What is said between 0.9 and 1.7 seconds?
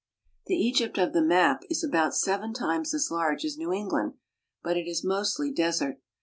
of the map